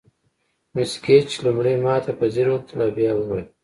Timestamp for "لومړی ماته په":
1.43-2.25